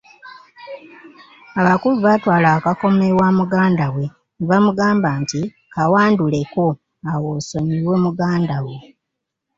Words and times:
Abakulu 1.59 1.97
baatwala 2.05 2.47
akakomo 2.57 3.01
ewa 3.11 3.27
muganda 3.37 3.85
we 3.95 4.05
ne 4.37 4.45
bamugamba 4.49 5.09
nti, 5.21 5.41
kawanduleko 5.73 6.65
awo 7.11 7.27
osonyiwe 7.37 7.95
muganda 8.05 8.57
wo. 8.65 8.75